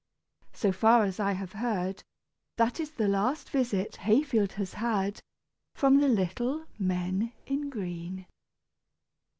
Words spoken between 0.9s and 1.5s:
as I